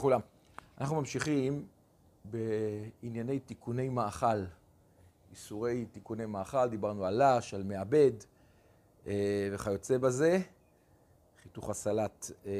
[0.00, 0.20] לכולם.
[0.80, 1.66] אנחנו ממשיכים
[2.24, 4.44] בענייני תיקוני מאכל,
[5.30, 8.10] איסורי תיקוני מאכל, דיברנו על לש, על מעבד
[9.06, 10.38] אה, וכיוצא בזה.
[11.42, 12.52] חיתוך הסלט אה,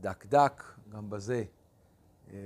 [0.00, 0.62] דק דק,
[0.92, 1.44] גם בזה
[2.32, 2.36] אה,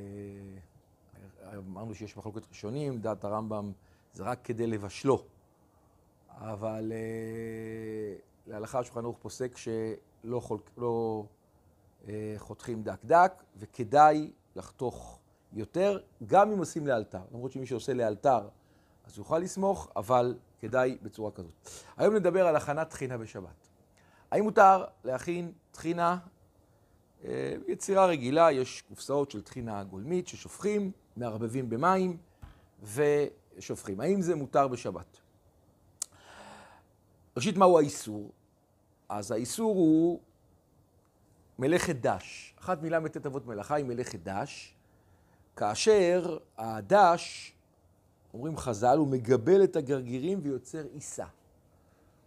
[1.56, 3.72] אמרנו שיש מחלוקת ראשונים, דעת הרמב"ם
[4.12, 5.24] זה רק כדי לבשלו,
[6.30, 6.92] אבל
[8.46, 11.24] להלכה השולחן ערוך פוסק שלא חול, לא,
[12.36, 15.18] חותכים דק דק, וכדאי לחתוך
[15.52, 17.22] יותר, גם אם עושים לאלתר.
[17.32, 18.48] למרות שמי שעושה לאלתר,
[19.06, 21.68] אז יוכל לסמוך, אבל כדאי בצורה כזאת.
[21.96, 23.68] היום נדבר על הכנת טחינה בשבת.
[24.30, 26.18] האם מותר להכין טחינה,
[27.24, 32.16] אה, יצירה רגילה, יש קופסאות של טחינה גולמית ששופכים, מערבבים במים
[32.82, 34.00] ושופכים.
[34.00, 35.20] האם זה מותר בשבת?
[37.36, 38.30] ראשית, מהו האיסור?
[39.08, 40.20] אז האיסור הוא
[41.58, 42.54] מלאכת דש.
[42.60, 44.74] אחת מילה מט' אבות מלאכה היא מלאכת דש,
[45.56, 47.54] כאשר הדש,
[48.34, 51.26] אומרים חז"ל, הוא מגבל את הגרגירים ויוצר עיסה.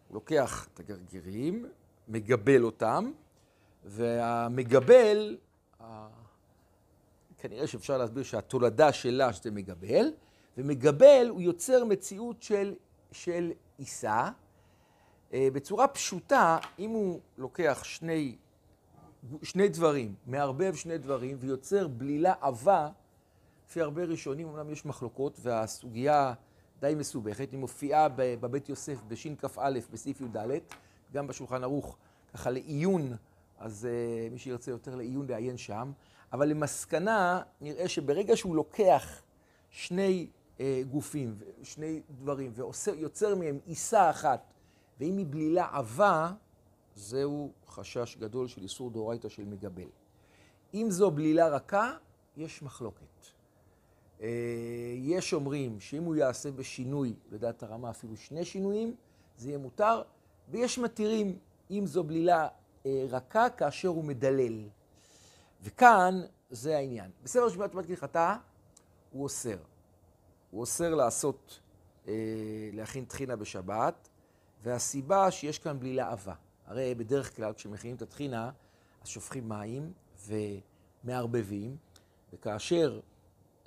[0.07, 1.65] הוא לוקח את הגרגירים,
[2.07, 3.11] מגבל אותם,
[3.85, 5.37] והמגבל,
[7.37, 10.11] כנראה שאפשר להסביר שהתולדה שלה שזה מגבל,
[10.57, 12.75] ומגבל הוא יוצר מציאות של,
[13.11, 14.29] של עיסה.
[15.33, 18.35] אה, בצורה פשוטה, אם הוא לוקח שני
[19.43, 22.89] שני דברים, מערבב שני דברים ויוצר בלילה עבה,
[23.67, 26.33] לפי הרבה ראשונים, אמנם יש מחלוקות והסוגיה
[26.79, 30.37] די מסובכת, היא מופיעה בבית יוסף בשכ"א בסעיף י"ד,
[31.13, 31.97] גם בשולחן ערוך,
[32.33, 33.13] ככה לעיון,
[33.57, 35.91] אז uh, מי שירצה יותר לעיון לעיין שם,
[36.33, 39.21] אבל למסקנה נראה שברגע שהוא לוקח
[39.69, 44.53] שני uh, גופים, שני דברים, ויוצר מהם עיסה אחת,
[44.99, 46.31] ואם היא בלילה עבה,
[46.97, 49.89] זהו חשש גדול של איסור דאורייתא של מגבל.
[50.73, 51.97] אם זו בלילה רכה,
[52.37, 53.27] יש מחלוקת.
[54.21, 54.27] אה,
[54.97, 58.95] יש אומרים שאם הוא יעשה בשינוי, לדעת הרמה אפילו שני שינויים,
[59.37, 60.01] זה יהיה מותר,
[60.49, 61.39] ויש מתירים
[61.71, 62.47] אם זו בלילה
[62.85, 64.69] אה, רכה כאשר הוא מדלל.
[65.61, 67.11] וכאן זה העניין.
[67.23, 68.35] בספר שמירת שבת כהלכתה
[69.11, 69.57] הוא אוסר.
[70.51, 71.59] הוא אוסר לעשות,
[72.07, 72.13] אה,
[72.73, 74.09] להכין טחינה בשבת,
[74.63, 76.33] והסיבה שיש כאן בלילה עבה.
[76.67, 78.51] הרי בדרך כלל כשמכינים את הטחינה,
[79.01, 79.93] אז שופכים מים
[80.27, 81.77] ומערבבים,
[82.33, 82.99] וכאשר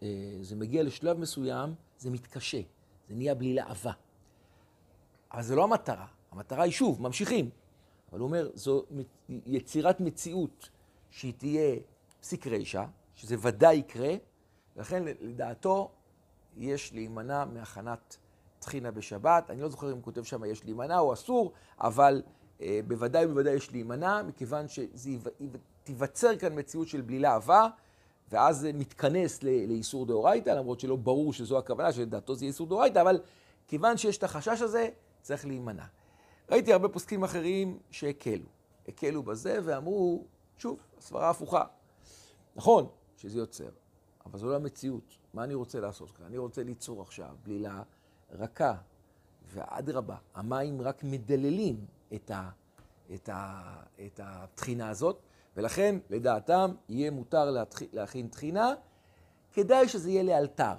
[0.02, 0.08] אה,
[0.42, 2.60] זה מגיע לשלב מסוים, זה מתקשה,
[3.08, 3.92] זה נהיה בלי להבה.
[5.32, 7.50] אבל זה לא המטרה, המטרה היא שוב, ממשיכים.
[8.10, 8.84] אבל הוא אומר, זו
[9.28, 10.70] יצירת מציאות
[11.10, 11.76] שהיא תהיה
[12.20, 12.84] פסיק רישא,
[13.14, 14.14] שזה ודאי יקרה,
[14.76, 15.90] ולכן לדעתו
[16.56, 18.16] יש להימנע מהכנת
[18.58, 19.50] טחינה בשבת.
[19.50, 22.22] אני לא זוכר אם הוא כותב שם יש להימנע או אסור, אבל
[22.86, 27.68] בוודאי ובוודאי יש להימנע, מכיוון שתיווצר כאן מציאות של בלילה עבה,
[28.30, 33.20] ואז זה מתכנס לאיסור דאורייתא, למרות שלא ברור שזו הכוונה, שלדעתו זה איסור דאורייתא, אבל
[33.68, 34.88] כיוון שיש את החשש הזה,
[35.22, 35.84] צריך להימנע.
[36.50, 38.46] ראיתי הרבה פוסקים אחרים שהקלו.
[38.88, 40.24] הקלו בזה ואמרו,
[40.58, 41.64] שוב, הסברה הפוכה.
[42.56, 43.70] נכון שזה יוצר,
[44.26, 45.16] אבל זו לא המציאות.
[45.34, 46.26] מה אני רוצה לעשות כאן?
[46.26, 47.82] אני רוצה ליצור עכשיו בלילה
[48.32, 48.74] רכה,
[49.52, 52.48] ואדרבה, המים רק מדללים את, ה,
[53.14, 53.62] את, ה,
[54.06, 55.20] את התחינה הזאת,
[55.56, 57.82] ולכן לדעתם יהיה מותר להתח...
[57.92, 58.74] להכין תחינה,
[59.52, 60.74] כדאי שזה יהיה לאלתר.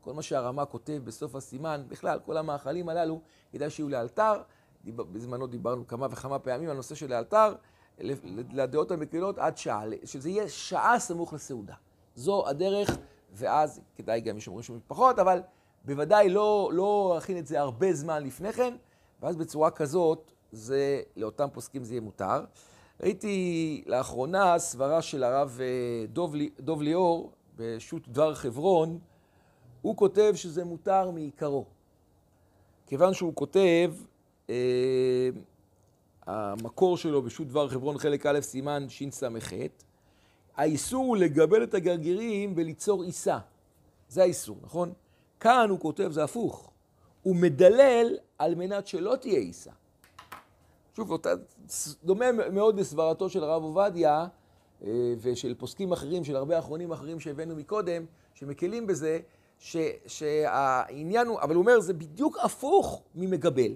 [0.00, 3.20] כל מה שהרמה כותב בסוף הסימן, בכלל, כל המאכלים הללו,
[3.52, 4.42] כדאי שיהיו לאלתר.
[4.84, 7.54] דיבר, בזמנו דיברנו כמה וכמה פעמים על נושא של לאלתר,
[8.52, 11.74] לדעות המקבילות עד שעה, שזה יהיה שעה סמוך לסעודה.
[12.14, 12.90] זו הדרך,
[13.32, 15.42] ואז כדאי גם, שאומרים פחות, אבל
[15.84, 18.76] בוודאי לא, לא להכין את זה הרבה זמן לפני כן,
[19.22, 22.44] ואז בצורה כזאת זה, לאותם פוסקים זה יהיה מותר.
[23.02, 28.98] ראיתי לאחרונה סברה של הרב אה, דוב, דוב ליאור בשו"ת דבר חברון,
[29.82, 31.64] הוא כותב שזה מותר מעיקרו.
[32.86, 33.92] כיוון שהוא כותב,
[34.50, 34.54] אה,
[36.26, 39.52] המקור שלו בשו"ת דבר חברון חלק א' סימן שס"ח,
[40.56, 43.38] האיסור הוא לגבל את הגרגירים וליצור עיסה.
[44.08, 44.92] זה האיסור, נכון?
[45.40, 46.70] כאן הוא כותב, זה הפוך,
[47.22, 49.70] הוא מדלל על מנת שלא תהיה עיסה.
[50.96, 51.30] שוב, אותה,
[52.04, 54.26] דומה מאוד לסברתו של הרב עובדיה
[54.84, 58.04] אה, ושל פוסקים אחרים, של הרבה אחרונים אחרים שהבאנו מקודם,
[58.34, 59.18] שמקלים בזה,
[59.58, 59.76] ש,
[60.06, 63.72] שהעניין הוא, אבל הוא אומר, זה בדיוק הפוך ממגבל.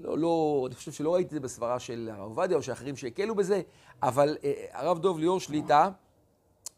[0.00, 3.34] לא, לא, אני חושב שלא ראיתי את זה בסברה של הרב עובדיה או שאחרים שהקלו
[3.34, 3.62] בזה,
[4.02, 5.90] אבל אה, הרב דוב ליאור שליטה,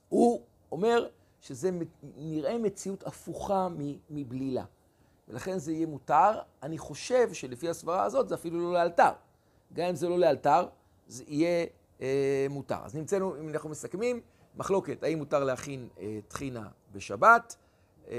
[0.09, 0.43] הוא
[0.73, 1.09] אומר
[1.41, 1.71] שזה
[2.17, 3.69] נראה מציאות הפוכה
[4.11, 4.65] מבלילה.
[5.29, 6.31] ולכן זה יהיה מותר.
[6.63, 9.11] אני חושב שלפי הסברה הזאת זה אפילו לא לאלתר.
[9.73, 10.67] גם אם זה לא לאלתר,
[11.07, 11.67] זה יהיה
[12.01, 12.79] אה, מותר.
[12.85, 14.21] אז נמצאנו, אם אנחנו מסכמים,
[14.57, 17.57] מחלוקת, האם מותר להכין אה, טחינה בשבת?
[18.09, 18.17] אה,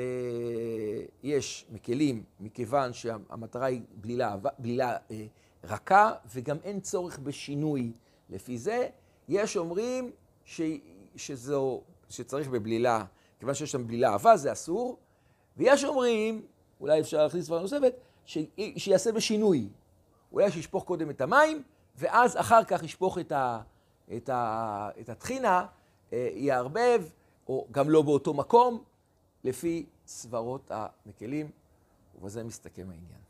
[1.24, 5.26] יש מקלים, מכיוון שהמטרה היא בלילה, בלילה אה,
[5.64, 7.92] רכה, וגם אין צורך בשינוי
[8.30, 8.88] לפי זה.
[9.30, 10.12] יש אומרים
[10.46, 10.62] ש,
[11.16, 13.06] שזו, שצריך בבלילה,
[13.40, 14.98] כיוון שיש שם בלילה עבה, זה אסור,
[15.58, 16.42] ויש אומרים,
[16.82, 17.94] אולי אפשר להכניס דבר נוספת,
[18.78, 19.70] שיעשה בשינוי.
[20.31, 21.63] אולי שישפוך קודם את המים,
[21.95, 23.62] ואז אחר כך ישפוך את, ה,
[24.18, 25.66] את, ה, את הטחינה,
[26.13, 27.04] אה, יערבב,
[27.48, 28.83] או גם לא באותו מקום,
[29.44, 31.51] לפי סברות המקלים,
[32.16, 33.25] ובזה מסתכם העניין.